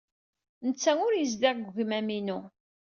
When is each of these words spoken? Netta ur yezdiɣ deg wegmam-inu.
Netta 0.65 0.91
ur 1.05 1.13
yezdiɣ 1.15 1.53
deg 1.57 1.67
wegmam-inu. 1.73 2.39